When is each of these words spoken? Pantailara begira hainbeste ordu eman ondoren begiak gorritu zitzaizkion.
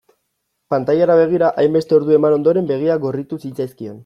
Pantailara 0.73 1.17
begira 1.19 1.51
hainbeste 1.65 1.97
ordu 2.01 2.17
eman 2.19 2.39
ondoren 2.39 2.71
begiak 2.73 3.05
gorritu 3.05 3.41
zitzaizkion. 3.45 3.99